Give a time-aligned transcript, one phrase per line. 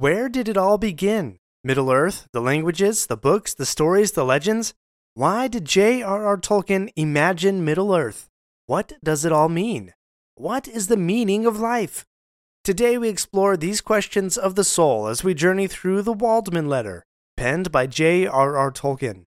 [0.00, 1.38] Where did it all begin?
[1.64, 4.72] Middle Earth, the languages, the books, the stories, the legends?
[5.14, 6.36] Why did J.R.R.
[6.36, 8.28] Tolkien imagine Middle Earth?
[8.66, 9.92] What does it all mean?
[10.36, 12.06] What is the meaning of life?
[12.62, 17.02] Today we explore these questions of the soul as we journey through the Waldman letter,
[17.36, 18.70] penned by J.R.R.
[18.70, 19.24] Tolkien.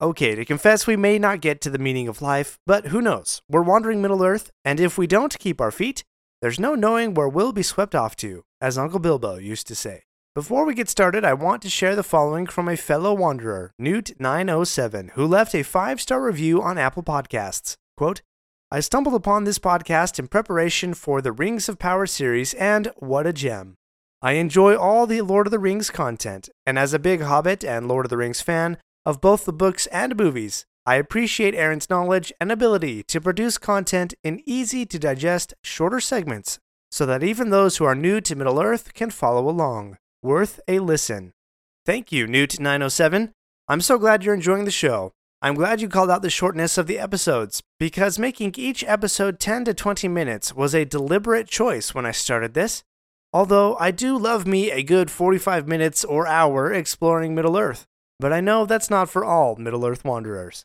[0.00, 3.42] Okay, to confess, we may not get to the meaning of life, but who knows?
[3.46, 6.02] We're wandering Middle Earth, and if we don't keep our feet,
[6.40, 10.04] there's no knowing where we'll be swept off to, as Uncle Bilbo used to say.
[10.34, 15.10] Before we get started, I want to share the following from a fellow wanderer, Newt907,
[15.14, 17.74] who left a five star review on Apple Podcasts.
[17.96, 18.22] Quote,
[18.70, 23.26] I stumbled upon this podcast in preparation for the Rings of Power series, and what
[23.26, 23.74] a gem.
[24.22, 27.88] I enjoy all the Lord of the Rings content, and as a big Hobbit and
[27.88, 28.76] Lord of the Rings fan
[29.06, 34.14] of both the books and movies, I appreciate Aaron's knowledge and ability to produce content
[34.24, 36.58] in easy to digest, shorter segments
[36.90, 39.98] so that even those who are new to Middle Earth can follow along.
[40.22, 41.34] Worth a listen.
[41.84, 43.32] Thank you, Newt907.
[43.68, 45.12] I'm so glad you're enjoying the show.
[45.42, 49.66] I'm glad you called out the shortness of the episodes, because making each episode 10
[49.66, 52.82] to 20 minutes was a deliberate choice when I started this.
[53.30, 57.84] Although I do love me a good 45 minutes or hour exploring Middle Earth,
[58.18, 60.64] but I know that's not for all Middle Earth wanderers.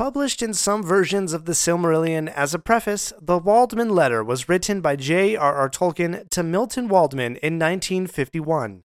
[0.00, 4.80] Published in some versions of the Silmarillion as a preface, the Waldman letter was written
[4.80, 5.68] by J.R.R.
[5.68, 8.80] Tolkien to Milton Waldman in 1951.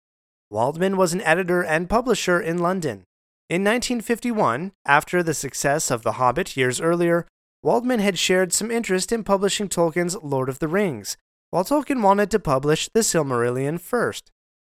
[0.50, 3.02] Waldman was an editor and publisher in London.
[3.48, 7.26] In 1951, after the success of The Hobbit years earlier,
[7.64, 11.16] Waldman had shared some interest in publishing Tolkien's Lord of the Rings,
[11.50, 14.30] while Tolkien wanted to publish the Silmarillion first.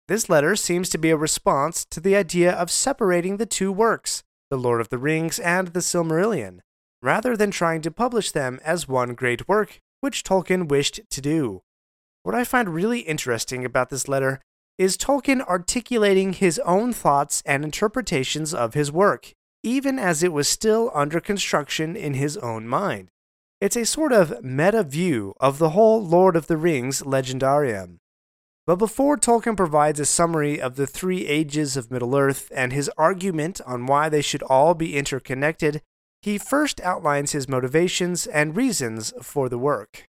[0.07, 4.23] This letter seems to be a response to the idea of separating the two works.
[4.51, 6.59] The Lord of the Rings, and The Silmarillion,
[7.01, 11.63] rather than trying to publish them as one great work, which Tolkien wished to do.
[12.25, 14.41] What I find really interesting about this letter
[14.77, 20.49] is Tolkien articulating his own thoughts and interpretations of his work, even as it was
[20.49, 23.09] still under construction in his own mind.
[23.61, 28.00] It's a sort of meta view of the whole Lord of the Rings legendarium.
[28.71, 32.89] But before Tolkien provides a summary of the three ages of Middle Earth and his
[32.97, 35.83] argument on why they should all be interconnected,
[36.23, 40.05] he first outlines his motivations and reasons for the work.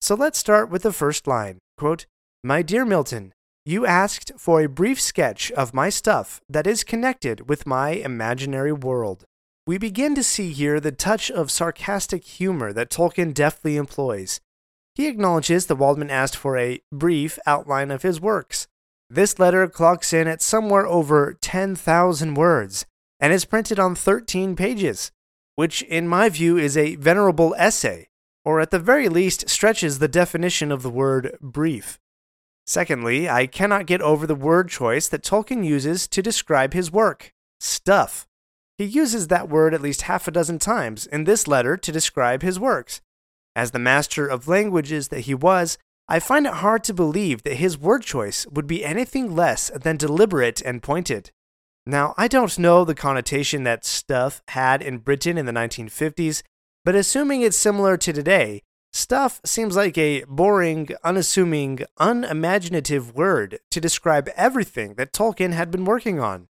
[0.00, 2.06] So let's start with the first line quote,
[2.42, 3.32] My dear Milton,
[3.64, 8.72] you asked for a brief sketch of my stuff that is connected with my imaginary
[8.72, 9.22] world.
[9.68, 14.40] We begin to see here the touch of sarcastic humor that Tolkien deftly employs,
[14.94, 18.68] he acknowledges that Waldman asked for a brief outline of his works.
[19.10, 22.86] This letter clocks in at somewhere over 10,000 words
[23.20, 25.12] and is printed on 13 pages,
[25.56, 28.08] which, in my view, is a venerable essay,
[28.44, 31.98] or at the very least stretches the definition of the word brief.
[32.66, 37.32] Secondly, I cannot get over the word choice that Tolkien uses to describe his work
[37.60, 38.26] stuff.
[38.78, 42.42] He uses that word at least half a dozen times in this letter to describe
[42.42, 43.00] his works.
[43.56, 45.78] As the master of languages that he was,
[46.08, 49.96] I find it hard to believe that his word choice would be anything less than
[49.96, 51.30] deliberate and pointed.
[51.86, 56.42] Now, I don't know the connotation that stuff had in Britain in the 1950s,
[56.84, 58.62] but assuming it's similar to today,
[58.92, 65.84] stuff seems like a boring, unassuming, unimaginative word to describe everything that Tolkien had been
[65.84, 66.48] working on.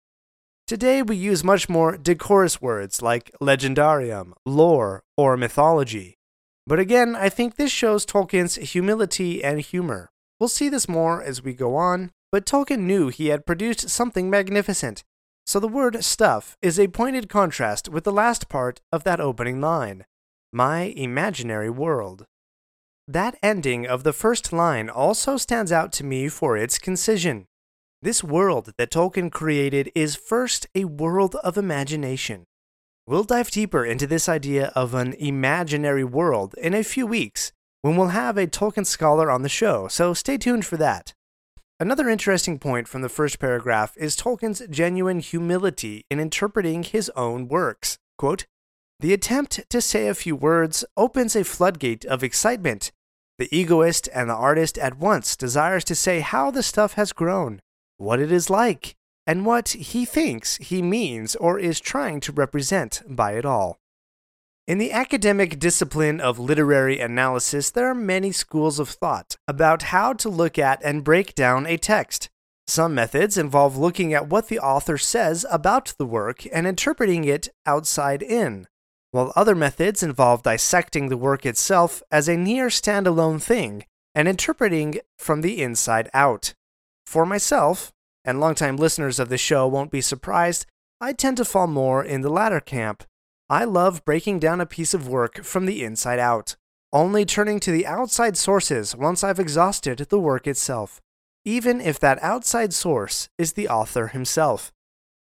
[0.66, 6.18] Today, we use much more decorous words like legendarium, lore, or mythology.
[6.66, 10.10] But again, I think this shows Tolkien's humility and humor.
[10.40, 14.30] We'll see this more as we go on, but Tolkien knew he had produced something
[14.30, 15.04] magnificent,
[15.46, 19.60] so the word stuff is a pointed contrast with the last part of that opening
[19.60, 20.06] line
[20.54, 22.26] my imaginary world.
[23.08, 27.46] that ending of the first line also stands out to me for its concision.
[28.02, 32.46] This world that Tolkien created is first a world of imagination.
[33.06, 37.52] We'll dive deeper into this idea of an imaginary world in a few weeks
[37.82, 41.14] when we'll have a Tolkien scholar on the show, so stay tuned for that.
[41.82, 47.50] Another interesting point from the first paragraph is Tolkien's genuine humility in interpreting his own
[47.50, 47.98] works.
[48.18, 48.46] Quote,
[49.02, 52.94] the attempt to say a few words opens a floodgate of excitement.
[53.38, 57.60] The egoist and the artist at once desires to say how the stuff has grown,
[57.98, 58.96] what it is like,
[59.26, 63.80] and what he thinks he means or is trying to represent by it all.
[64.66, 70.14] In the academic discipline of literary analysis, there are many schools of thought about how
[70.14, 72.30] to look at and break down a text.
[72.66, 77.50] Some methods involve looking at what the author says about the work and interpreting it
[77.66, 78.68] outside in,
[79.12, 83.86] while other methods involve dissecting the work itself as a near standalone thing
[84.16, 86.54] and interpreting from the inside out.
[87.06, 87.92] For myself,
[88.26, 90.66] and longtime listeners of the show won't be surprised,
[91.02, 93.04] I tend to fall more in the latter camp.
[93.50, 96.56] I love breaking down a piece of work from the inside out,
[96.94, 101.02] only turning to the outside sources once I've exhausted the work itself,
[101.44, 104.72] even if that outside source is the author himself.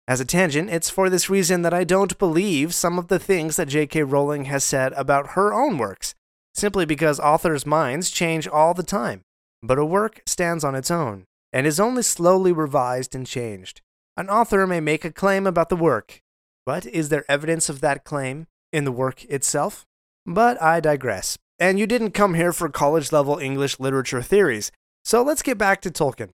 [0.07, 3.56] As a tangent, it's for this reason that I don't believe some of the things
[3.56, 4.04] that J.K.
[4.04, 6.13] Rowling has said about her own works,
[6.54, 9.22] simply because authors' minds change all the time.
[9.63, 13.81] But a work stands on its own and is only slowly revised and changed.
[14.17, 16.21] An author may make a claim about the work,
[16.65, 19.85] but is there evidence of that claim in the work itself?
[20.25, 21.38] But I digress.
[21.59, 24.71] And you didn't come here for college level English literature theories,
[25.05, 26.29] so let's get back to Tolkien.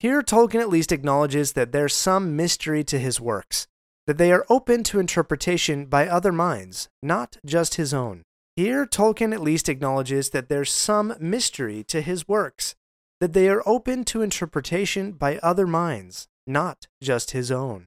[0.00, 3.68] Here, Tolkien at least acknowledges that there's some mystery to his works,
[4.06, 8.22] that they are open to interpretation by other minds, not just his own.
[8.56, 12.74] Here, Tolkien at least acknowledges that there's some mystery to his works,
[13.22, 17.86] that they are open to interpretation by other minds, not just his own.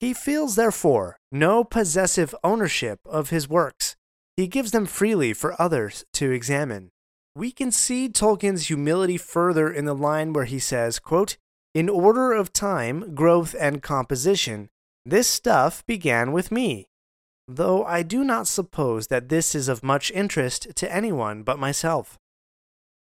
[0.00, 3.96] He feels, therefore, no possessive ownership of his works.
[4.34, 6.88] He gives them freely for others to examine.
[7.36, 11.36] We can see Tolkien's humility further in the line where he says, quote,
[11.74, 14.70] In order of time, growth, and composition,
[15.04, 16.86] this stuff began with me.
[17.46, 22.18] Though I do not suppose that this is of much interest to anyone but myself.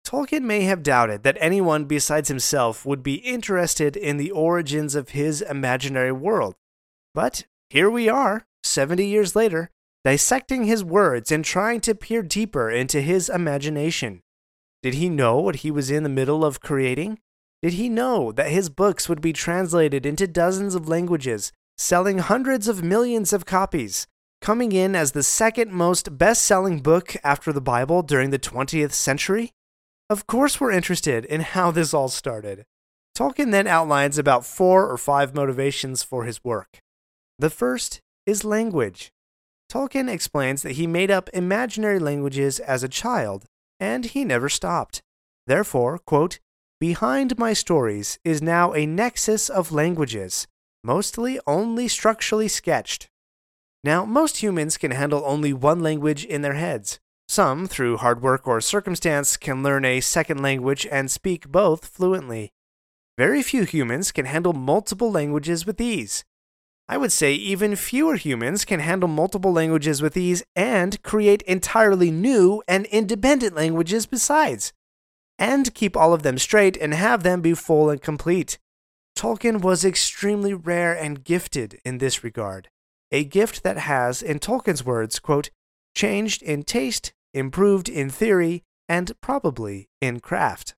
[0.04, 5.10] Tolkien may have doubted that anyone besides himself would be interested in the origins of
[5.10, 6.54] his imaginary world,
[7.14, 9.70] but here we are, 70 years later,
[10.04, 14.22] dissecting his words and trying to peer deeper into his imagination.
[14.82, 17.18] Did he know what he was in the middle of creating?
[17.62, 22.66] Did he know that his books would be translated into dozens of languages, selling hundreds
[22.66, 24.06] of millions of copies,
[24.40, 28.92] coming in as the second most best selling book after the Bible during the 20th
[28.92, 29.52] century?
[30.10, 32.64] Of course, we're interested in how this all started.
[33.16, 36.80] Tolkien then outlines about four or five motivations for his work.
[37.38, 39.12] The first is language.
[39.70, 43.44] Tolkien explains that he made up imaginary languages as a child,
[43.78, 45.00] and he never stopped.
[45.46, 46.40] Therefore, quote,
[46.80, 50.48] Behind my stories is now a nexus of languages,
[50.82, 53.08] mostly only structurally sketched.
[53.84, 56.98] Now, most humans can handle only one language in their heads.
[57.30, 62.50] Some, through hard work or circumstance, can learn a second language and speak both fluently.
[63.16, 66.24] Very few humans can handle multiple languages with ease.
[66.88, 72.10] I would say even fewer humans can handle multiple languages with ease and create entirely
[72.10, 74.72] new and independent languages besides,
[75.38, 78.58] and keep all of them straight and have them be full and complete.
[79.14, 82.70] Tolkien was extremely rare and gifted in this regard,
[83.12, 85.50] a gift that has, in Tolkien's words, quote,
[85.94, 90.74] changed in taste, improved in theory, and probably in craft.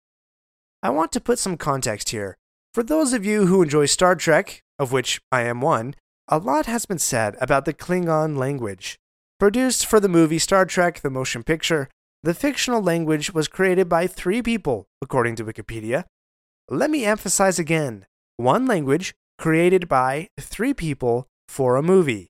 [0.83, 2.37] I want to put some context here.
[2.75, 5.95] For those of you who enjoy Star Trek, of which I am one,
[6.29, 8.97] a lot has been said about the Klingon language.
[9.39, 11.89] Produced for the movie Star Trek The Motion Picture,
[12.23, 16.05] the fictional language was created by three people, according to Wikipedia.
[16.69, 22.29] Let me emphasize again one language created by three people for a movie.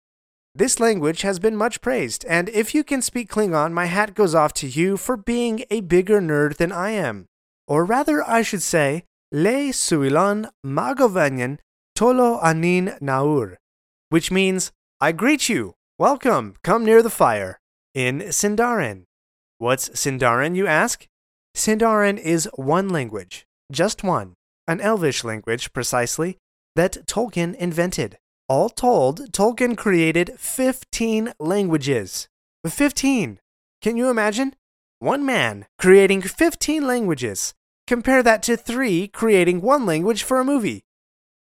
[0.54, 4.34] This language has been much praised, and if you can speak Klingon, my hat goes
[4.34, 7.26] off to you for being a bigger nerd than I am.
[7.68, 11.58] Or rather, I should say, Le Suilan Magovanyan
[11.96, 13.58] Tolo Anin Naur,
[14.08, 17.60] which means, I greet you, welcome, come near the fire,
[17.94, 19.04] in Sindarin.
[19.58, 21.06] What's Sindarin, you ask?
[21.56, 24.34] Sindarin is one language, just one,
[24.66, 26.38] an Elvish language precisely,
[26.74, 28.18] that Tolkien invented.
[28.50, 32.26] All told, Tolkien created 15 languages.
[32.66, 33.38] 15!
[33.80, 34.56] Can you imagine?
[34.98, 37.54] One man creating 15 languages.
[37.86, 40.82] Compare that to three creating one language for a movie.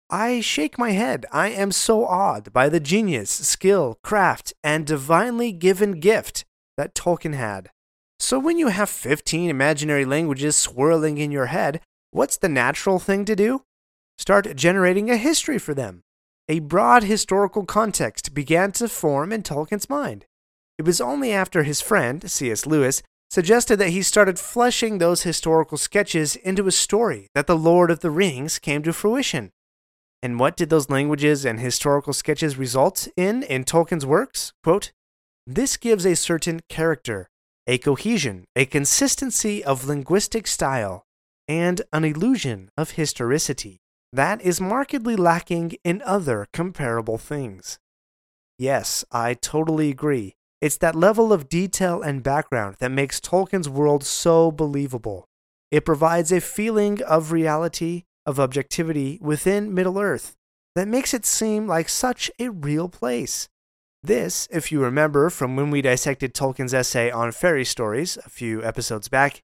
[0.08, 1.26] I shake my head.
[1.30, 6.46] I am so awed by the genius, skill, craft, and divinely given gift
[6.78, 7.68] that Tolkien had.
[8.18, 11.82] So, when you have 15 imaginary languages swirling in your head,
[12.12, 13.64] what's the natural thing to do?
[14.16, 16.00] Start generating a history for them.
[16.46, 20.26] A broad historical context began to form in Tolkien's mind.
[20.76, 22.66] It was only after his friend, C.S.
[22.66, 27.90] Lewis, suggested that he started fleshing those historical sketches into a story that The Lord
[27.90, 29.52] of the Rings came to fruition.
[30.22, 34.52] And what did those languages and historical sketches result in in Tolkien's works?
[34.62, 34.92] Quote,
[35.46, 37.30] this gives a certain character,
[37.66, 41.04] a cohesion, a consistency of linguistic style,
[41.48, 43.80] and an illusion of historicity
[44.14, 47.80] that is markedly lacking in other comparable things.
[48.56, 50.36] Yes, I totally agree.
[50.60, 55.26] It's that level of detail and background that makes Tolkien's world so believable.
[55.72, 60.36] It provides a feeling of reality, of objectivity within Middle Earth
[60.76, 63.48] that makes it seem like such a real place.
[64.00, 68.62] This, if you remember from when we dissected Tolkien's essay on fairy stories a few
[68.62, 69.42] episodes back,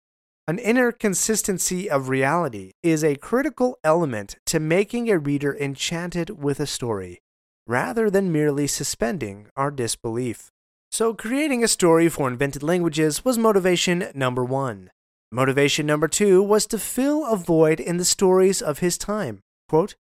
[0.50, 6.58] an inner consistency of reality is a critical element to making a reader enchanted with
[6.58, 7.20] a story,
[7.68, 10.50] rather than merely suspending our disbelief.
[10.90, 14.90] So, creating a story for invented languages was motivation number one.
[15.30, 19.38] Motivation number two was to fill a void in the stories of his time.
[19.68, 19.94] Quote,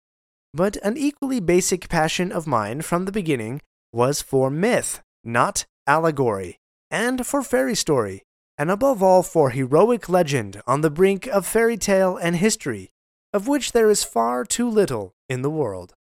[0.55, 3.61] but an equally basic passion of mine from the beginning
[3.93, 6.57] was for myth, not allegory,
[6.91, 8.23] and for fairy story,
[8.59, 12.91] and above all for heroic legend on the brink of fairy tale and history,
[13.33, 15.95] of which there is far too little in the world.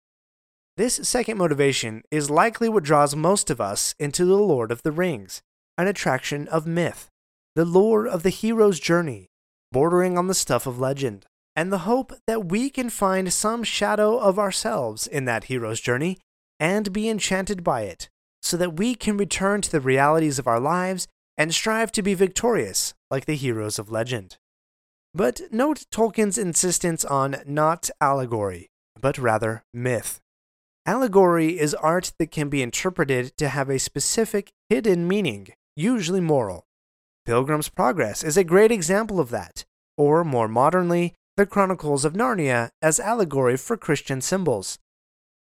[0.75, 4.91] This second motivation is likely what draws most of us into The Lord of the
[4.91, 5.41] Rings,
[5.77, 7.09] an attraction of myth,
[7.55, 9.27] the lore of the hero's journey,
[9.71, 14.17] bordering on the stuff of legend, and the hope that we can find some shadow
[14.17, 16.17] of ourselves in that hero's journey
[16.59, 18.09] and be enchanted by it,
[18.41, 22.13] so that we can return to the realities of our lives and strive to be
[22.13, 24.37] victorious like the heroes of legend.
[25.13, 30.19] But note Tolkien's insistence on not allegory, but rather myth.
[30.85, 36.65] Allegory is art that can be interpreted to have a specific hidden meaning, usually moral.
[37.25, 39.65] Pilgrim's Progress is a great example of that,
[39.97, 44.79] or more modernly, the Chronicles of Narnia as allegory for Christian symbols.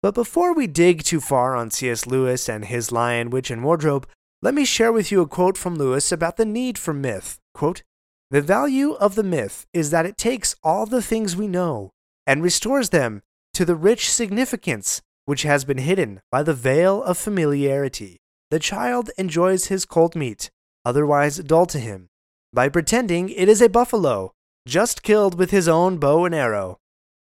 [0.00, 2.06] But before we dig too far on C.S.
[2.06, 4.06] Lewis and his Lion, Witch, and Wardrobe,
[4.42, 7.38] let me share with you a quote from Lewis about the need for myth.
[7.54, 7.84] Quote,
[8.32, 11.90] the value of the myth is that it takes all the things we know
[12.26, 13.22] and restores them
[13.54, 18.18] to the rich significance which has been hidden by the veil of familiarity.
[18.50, 20.50] The child enjoys his cold meat,
[20.84, 22.08] otherwise dull to him,
[22.52, 24.32] by pretending it is a buffalo,
[24.66, 26.78] just killed with his own bow and arrow.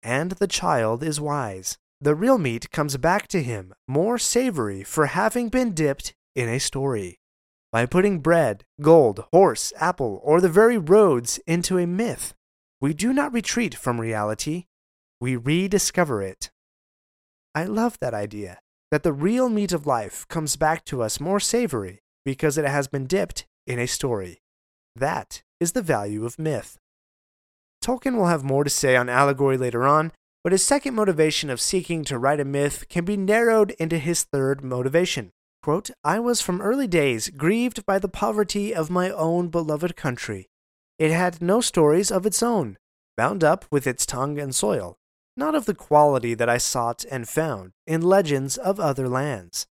[0.02, 1.78] And the child is wise.
[2.00, 6.60] The real meat comes back to him more savory for having been dipped in a
[6.60, 7.20] story.
[7.72, 12.34] By putting bread, gold, horse, apple, or the very roads into a myth,
[12.82, 14.66] we do not retreat from reality,
[15.20, 16.52] we rediscover it.
[17.56, 18.60] I love that idea
[18.92, 22.88] that the real meat of life comes back to us more savory because it has
[22.88, 24.42] been dipped in a story.
[24.96, 26.78] That is the value of myth.
[27.84, 30.12] Tolkien will have more to say on allegory later on,
[30.44, 34.24] but his second motivation of seeking to write a myth can be narrowed into his
[34.24, 35.32] third motivation.
[35.62, 40.50] Quote, I was from early days grieved by the poverty of my own beloved country.
[40.98, 42.78] It had no stories of its own,
[43.16, 44.98] bound up with its tongue and soil
[45.38, 49.68] not of the quality that I sought and found in legends of other lands.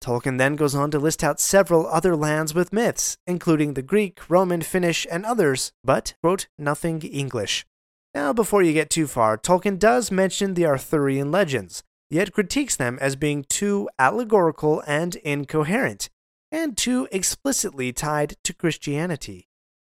[0.00, 4.18] Tolkien then goes on to list out several other lands with myths, including the Greek,
[4.28, 7.64] Roman, Finnish, and others, but, quote, nothing English.
[8.12, 12.98] Now, before you get too far, Tolkien does mention the Arthurian legends, yet critiques them
[13.00, 16.10] as being too allegorical and incoherent,
[16.50, 19.48] and too explicitly tied to Christianity.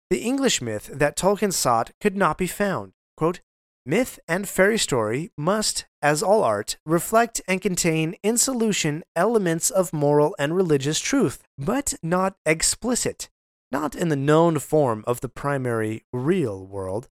[0.08, 2.92] The English myth that Tolkien sought could not be found.
[3.18, 3.40] Quote,
[3.84, 9.92] Myth and fairy story must, as all art, reflect and contain in solution elements of
[9.92, 13.28] moral and religious truth, but not explicit,
[13.70, 17.08] not in the known form of the primary real world.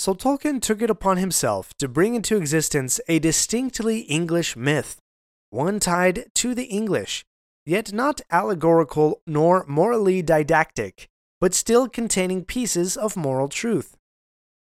[0.00, 4.98] So Tolkien took it upon himself to bring into existence a distinctly English myth,
[5.50, 7.26] one tied to the English,
[7.66, 13.94] yet not allegorical nor morally didactic, but still containing pieces of moral truth.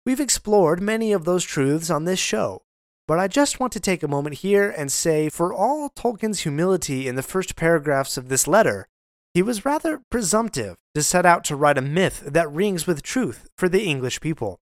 [0.08, 2.64] We've explored many of those truths on this show,
[3.08, 7.08] but I just want to take a moment here and say for all Tolkien's humility
[7.08, 8.88] in the first paragraphs of this letter,
[9.36, 13.48] he was rather presumptive to set out to write a myth that rings with truth
[13.56, 14.58] for the English people.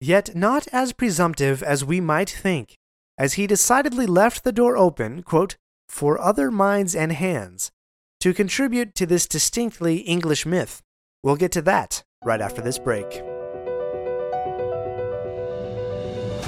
[0.00, 2.76] Yet not as presumptive as we might think,
[3.18, 5.56] as he decidedly left the door open, quote,
[5.88, 7.70] for other minds and hands
[8.20, 10.80] to contribute to this distinctly English myth.
[11.22, 13.22] We'll get to that right after this break.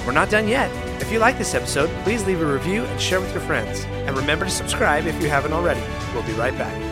[0.07, 0.71] We're not done yet.
[1.01, 3.85] If you like this episode, please leave a review and share with your friends.
[4.07, 5.83] And remember to subscribe if you haven't already.
[6.13, 6.92] We'll be right back.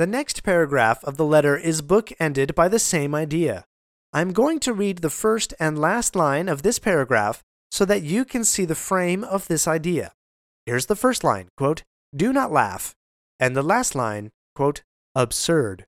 [0.00, 3.66] The next paragraph of the letter is bookended by the same idea.
[4.14, 8.24] I'm going to read the first and last line of this paragraph so that you
[8.24, 10.12] can see the frame of this idea.
[10.64, 11.82] Here's the first line, quote,
[12.16, 12.94] do not laugh,
[13.38, 14.80] and the last line, quote,
[15.14, 15.84] absurd.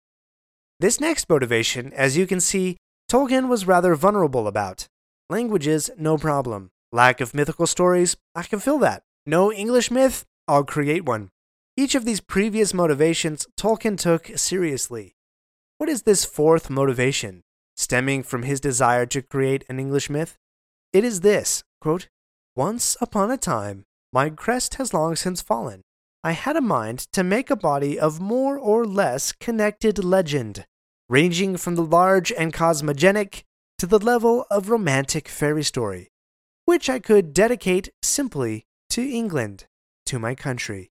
[0.78, 2.76] This next motivation, as you can see,
[3.10, 4.88] Tolkien was rather vulnerable about.
[5.30, 6.68] Languages, no problem.
[6.92, 9.04] Lack of mythical stories, I can fill that.
[9.24, 11.30] No English myth, I'll create one.
[11.74, 15.14] Each of these previous motivations Tolkien took seriously.
[15.78, 17.42] What is this fourth motivation,
[17.76, 20.36] stemming from his desire to create an English myth?
[20.92, 22.08] It is this quote,
[22.54, 25.80] Once upon a time, my crest has long since fallen.
[26.22, 30.66] I had a mind to make a body of more or less connected legend,
[31.08, 33.44] ranging from the large and cosmogonic
[33.78, 36.10] to the level of romantic fairy story,
[36.66, 39.64] which I could dedicate simply to England,
[40.06, 40.90] to my country.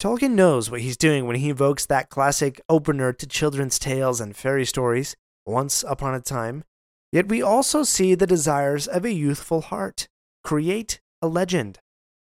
[0.00, 4.36] Tolkien knows what he's doing when he evokes that classic opener to children's tales and
[4.36, 6.62] fairy stories, Once Upon a Time.
[7.10, 10.06] Yet we also see the desires of a youthful heart
[10.44, 11.80] create a legend.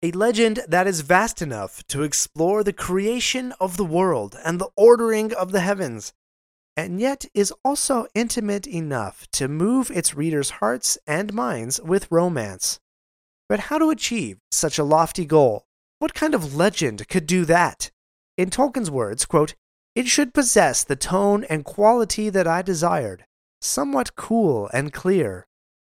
[0.01, 4.69] A legend that is vast enough to explore the creation of the world and the
[4.75, 6.11] ordering of the heavens,
[6.75, 12.79] and yet is also intimate enough to move its readers' hearts and minds with romance.
[13.47, 15.65] But how to achieve such a lofty goal
[15.99, 17.91] what kind of legend could do that?
[18.37, 19.53] In Tolkien's words, quote,
[19.95, 23.25] it should possess the tone and quality that I desired,
[23.61, 25.45] somewhat cool and clear,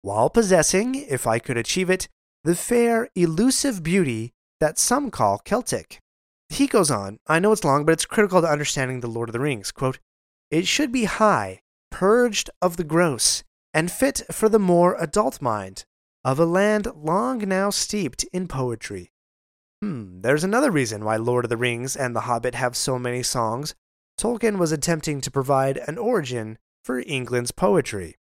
[0.03, 2.09] while possessing, if I could achieve it,
[2.45, 6.01] the fair, elusive beauty that some call Celtic.
[6.49, 9.35] He goes on, I know it's long, but it's critical to understanding The Lord of
[9.35, 9.71] the Rings.
[9.71, 9.99] Quote,
[10.51, 11.61] it should be high,
[11.91, 15.85] purged of the gross, and fit for the more adult mind
[16.25, 19.13] of a land long now steeped in poetry.
[19.83, 23.23] Hmm, there's another reason why Lord of the Rings and The Hobbit have so many
[23.23, 23.75] songs.
[24.19, 28.17] Tolkien was attempting to provide an origin for England's poetry.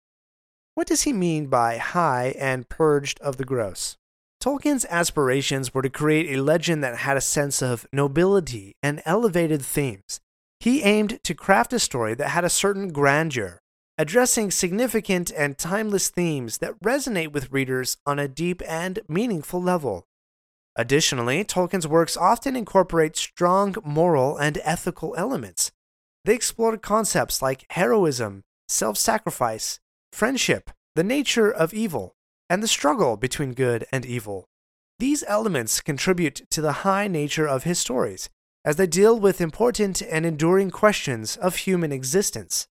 [0.74, 3.96] What does he mean by high and purged of the gross?
[4.42, 9.62] Tolkien's aspirations were to create a legend that had a sense of nobility and elevated
[9.62, 10.20] themes.
[10.60, 13.62] He aimed to craft a story that had a certain grandeur,
[13.98, 20.06] addressing significant and timeless themes that resonate with readers on a deep and meaningful level.
[20.76, 25.72] Additionally, Tolkien's works often incorporate strong moral and ethical elements.
[26.26, 29.80] They explored concepts like heroism, self sacrifice,
[30.12, 32.16] friendship, the nature of evil,
[32.50, 34.48] and the struggle between good and evil.
[35.00, 38.30] These elements contribute to the high nature of his stories,
[38.66, 42.68] as they deal with important and enduring questions of human existence.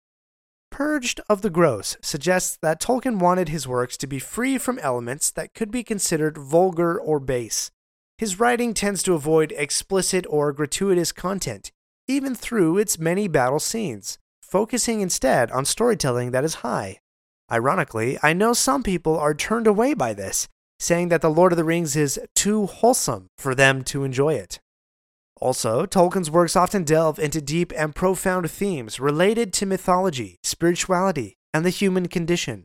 [0.70, 5.30] Purged of the Gross suggests that Tolkien wanted his works to be free from elements
[5.30, 7.70] that could be considered vulgar or base.
[8.16, 11.72] His writing tends to avoid explicit or gratuitous content,
[12.06, 17.00] even through its many battle scenes, focusing instead on storytelling that is high.
[17.50, 20.48] Ironically, I know some people are turned away by this,
[20.78, 24.60] saying that The Lord of the Rings is too wholesome for them to enjoy it.
[25.40, 31.64] Also, Tolkien's works often delve into deep and profound themes related to mythology, spirituality, and
[31.64, 32.64] the human condition.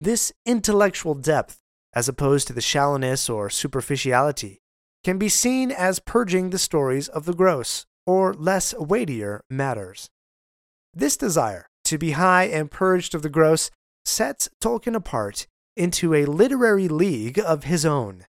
[0.00, 1.58] This intellectual depth,
[1.94, 4.60] as opposed to the shallowness or superficiality,
[5.04, 10.10] can be seen as purging the stories of the gross or less weightier matters.
[10.92, 13.70] This desire to be high and purged of the gross
[14.04, 18.24] sets Tolkien apart into a literary league of his own.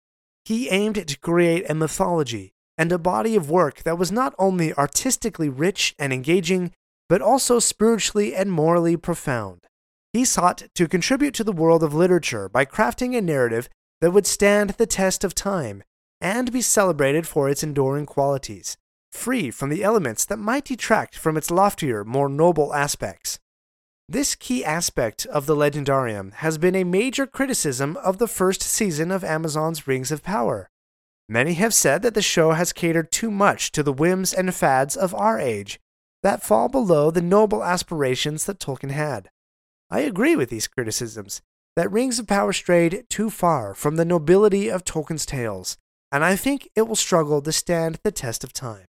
[0.44, 4.72] He aimed to create a mythology and a body of work that was not only
[4.74, 6.72] artistically rich and engaging,
[7.08, 9.60] but also spiritually and morally profound.
[10.12, 13.68] He sought to contribute to the world of literature by crafting a narrative
[14.00, 15.82] that would stand the test of time
[16.20, 18.76] and be celebrated for its enduring qualities,
[19.10, 23.38] free from the elements that might detract from its loftier, more noble aspects.
[24.08, 29.10] This key aspect of the Legendarium has been a major criticism of the first season
[29.12, 30.68] of Amazon's Rings of Power.
[31.28, 34.96] Many have said that the show has catered too much to the whims and fads
[34.96, 35.78] of our age
[36.24, 39.30] that fall below the noble aspirations that Tolkien had.
[39.88, 41.40] I agree with these criticisms
[41.76, 45.78] that Rings of Power strayed too far from the nobility of Tolkien's tales,
[46.12, 48.86] and I think it will struggle to stand the test of time.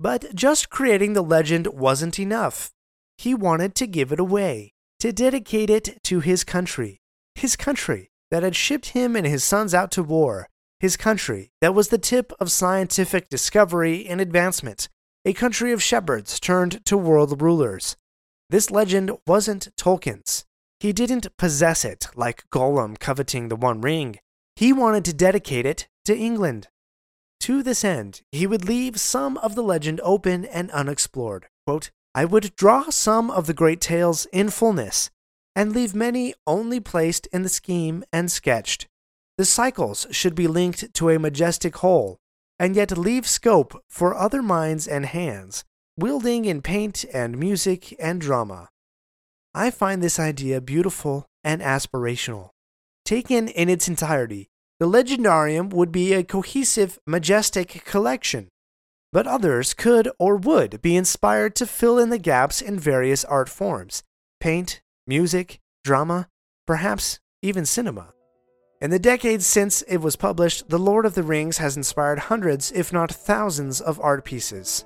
[0.00, 2.70] But just creating the legend wasn't enough.
[3.16, 7.00] He wanted to give it away, to dedicate it to his country,
[7.34, 10.48] his country that had shipped him and his sons out to war,
[10.80, 14.88] his country that was the tip of scientific discovery and advancement,
[15.24, 17.96] a country of shepherds turned to world rulers.
[18.50, 20.44] This legend wasn't Tolkien's.
[20.80, 24.18] He didn't possess it like Gollum coveting the One Ring.
[24.54, 26.68] He wanted to dedicate it to England.
[27.40, 31.48] To this end, he would leave some of the legend open and unexplored.
[31.66, 35.10] Quote, I would draw some of the great tales in fullness,
[35.54, 38.88] and leave many only placed in the scheme and sketched.
[39.36, 42.16] The cycles should be linked to a majestic whole,
[42.58, 45.62] and yet leave scope for other minds and hands,
[45.98, 48.70] wielding in paint and music and drama.
[49.54, 52.48] I find this idea beautiful and aspirational.
[53.04, 54.48] Taken in its entirety,
[54.80, 58.48] the Legendarium would be a cohesive, majestic collection,
[59.12, 63.48] but others could or would be inspired to fill in the gaps in various art
[63.48, 64.02] forms
[64.40, 66.28] paint, music, drama,
[66.66, 68.12] perhaps even cinema.
[68.80, 72.70] In the decades since it was published, The Lord of the Rings has inspired hundreds,
[72.70, 74.84] if not thousands, of art pieces.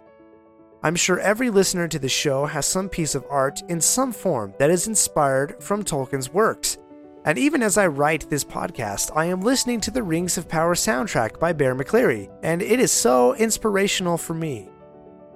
[0.83, 4.55] I'm sure every listener to the show has some piece of art in some form
[4.59, 6.79] that is inspired from Tolkien's works.
[7.25, 10.75] And even as I write this podcast, I am listening to the Rings of Power
[10.75, 14.69] soundtrack by Bear McCreary, and it is so inspirational for me.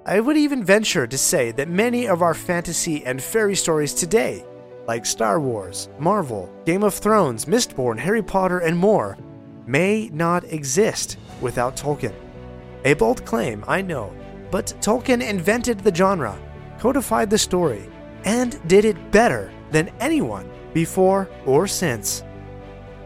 [0.05, 4.45] I would even venture to say that many of our fantasy and fairy stories today
[4.85, 9.17] like Star Wars, Marvel, Game of Thrones, Mistborn, Harry Potter, and more,
[9.65, 12.13] may not exist without Tolkien.
[12.85, 14.13] A bold claim, I know,
[14.49, 16.37] but Tolkien invented the genre,
[16.79, 17.89] codified the story,
[18.23, 22.23] and did it better than anyone before or since.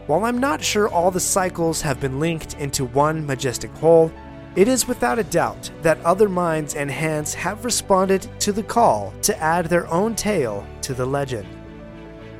[0.06, 4.12] While I'm not sure all the cycles have been linked into one majestic whole,
[4.56, 9.14] it is without a doubt that other minds and hands have responded to the call
[9.22, 11.48] to add their own tale to the legend.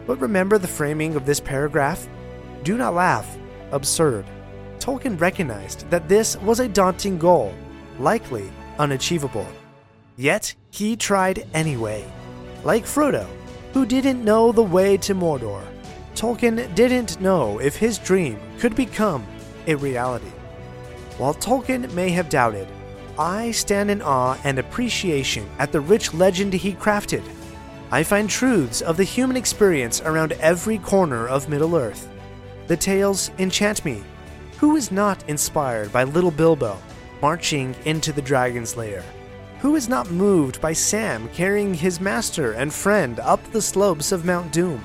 [0.06, 2.06] But remember the framing of this paragraph?
[2.62, 3.38] Do not laugh.
[3.70, 4.26] Absurd.
[4.80, 7.54] Tolkien recognized that this was a daunting goal,
[7.98, 9.48] likely unachievable.
[10.18, 12.04] Yet he tried anyway.
[12.64, 13.26] Like Frodo,
[13.72, 15.64] who didn't know the way to Mordor,
[16.14, 19.26] Tolkien didn't know if his dream could become
[19.66, 20.32] a reality.
[21.18, 22.68] While Tolkien may have doubted,
[23.18, 27.22] I stand in awe and appreciation at the rich legend he crafted
[27.92, 32.08] I find truths of the human experience around every corner of Middle Earth.
[32.66, 34.02] The tales enchant me.
[34.56, 36.78] Who is not inspired by little Bilbo
[37.20, 39.04] marching into the dragon's lair?
[39.62, 44.24] Who is not moved by Sam carrying his master and friend up the slopes of
[44.24, 44.82] Mount Doom?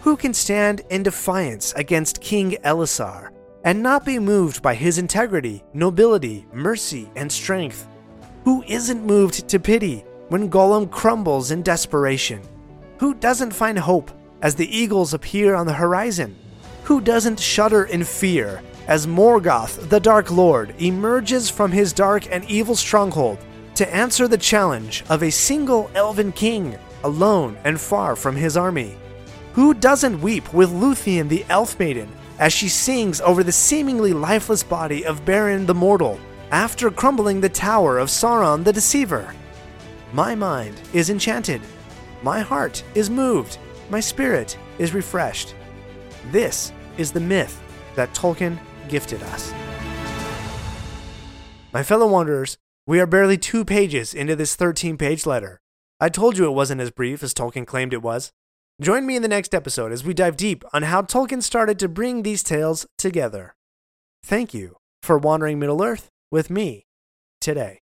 [0.00, 3.30] Who can stand in defiance against King Elessar
[3.62, 7.86] and not be moved by his integrity, nobility, mercy, and strength?
[8.42, 12.42] Who isn't moved to pity when Gollum crumbles in desperation?
[12.98, 14.10] Who doesn't find hope
[14.42, 16.34] as the eagles appear on the horizon?
[16.82, 22.44] Who doesn't shudder in fear as Morgoth, the Dark Lord, emerges from his dark and
[22.50, 23.38] evil stronghold
[23.74, 28.96] to answer the challenge of a single elven king, alone and far from his army?
[29.54, 34.62] Who doesn't weep with Luthien the Elf Maiden as she sings over the seemingly lifeless
[34.62, 36.18] body of Beren the Mortal
[36.50, 39.34] after crumbling the tower of Sauron the Deceiver?
[40.12, 41.60] My mind is enchanted.
[42.22, 43.58] My heart is moved.
[43.88, 45.54] My spirit is refreshed.
[46.30, 47.60] This is the myth
[47.94, 49.52] that Tolkien gifted us.
[51.72, 52.58] My fellow wanderers,
[52.90, 55.60] we are barely two pages into this 13 page letter.
[56.00, 58.32] I told you it wasn't as brief as Tolkien claimed it was.
[58.82, 61.88] Join me in the next episode as we dive deep on how Tolkien started to
[61.88, 63.54] bring these tales together.
[64.24, 66.82] Thank you for wandering Middle Earth with me
[67.40, 67.78] today.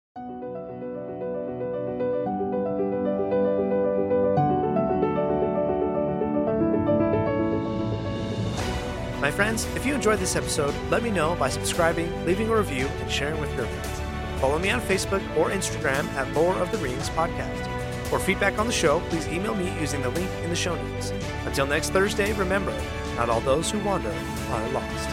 [9.21, 12.87] My friends, if you enjoyed this episode, let me know by subscribing, leaving a review,
[12.87, 14.04] and sharing with your friends.
[14.37, 17.67] Follow me on Facebook or Instagram at Lore of the Rings Podcast.
[18.07, 21.11] For feedback on the show, please email me using the link in the show notes.
[21.45, 22.73] Until next Thursday, remember,
[23.15, 24.13] not all those who wander
[24.49, 25.09] are lost.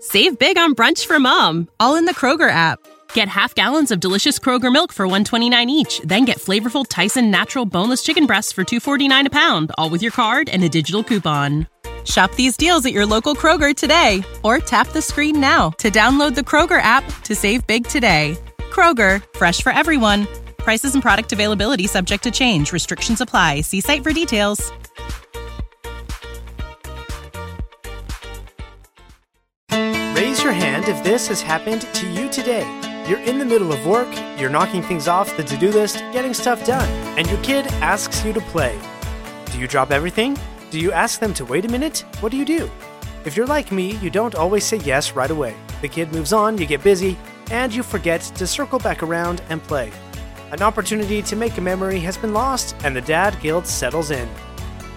[0.00, 2.78] Save big on brunch for mom, all in the Kroger app.
[3.14, 7.64] Get half gallons of delicious Kroger milk for 129 each, then get flavorful Tyson natural
[7.64, 11.66] boneless chicken breasts for 249 a pound, all with your card and a digital coupon.
[12.04, 16.34] Shop these deals at your local Kroger today or tap the screen now to download
[16.34, 18.36] the Kroger app to save big today.
[18.58, 20.26] Kroger, fresh for everyone.
[20.58, 22.72] Prices and product availability subject to change.
[22.72, 23.62] Restrictions apply.
[23.62, 24.72] See site for details.
[30.14, 32.64] Raise your hand if this has happened to you today.
[33.08, 36.32] You're in the middle of work, you're knocking things off the to do list, getting
[36.32, 36.88] stuff done,
[37.18, 38.78] and your kid asks you to play.
[39.52, 40.38] Do you drop everything?
[40.74, 42.04] Do you ask them to wait a minute?
[42.18, 42.68] What do you do?
[43.24, 45.54] If you're like me, you don't always say yes right away.
[45.82, 47.16] The kid moves on, you get busy,
[47.52, 49.92] and you forget to circle back around and play.
[50.50, 54.28] An opportunity to make a memory has been lost, and the dad guilt settles in.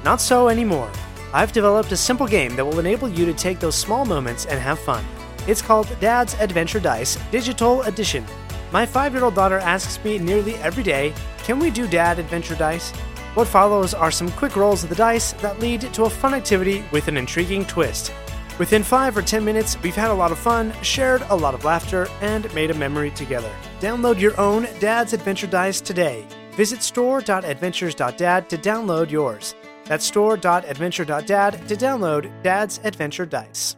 [0.04, 0.92] Not so anymore.
[1.32, 4.60] I've developed a simple game that will enable you to take those small moments and
[4.60, 5.06] have fun.
[5.46, 8.26] It's called Dad's Adventure Dice Digital Edition.
[8.72, 11.14] My five year old daughter asks me nearly every day,
[11.44, 12.92] Can we do Dad Adventure Dice?
[13.38, 16.84] What follows are some quick rolls of the dice that lead to a fun activity
[16.92, 18.12] with an intriguing twist.
[18.58, 21.64] Within 5 or 10 minutes, we've had a lot of fun, shared a lot of
[21.64, 23.54] laughter, and made a memory together.
[23.80, 26.26] Download your own Dad's Adventure Dice today.
[26.54, 29.54] Visit store.adventures.dad to download yours.
[29.86, 33.76] That's store.adventure.dad to download Dad's Adventure Dice.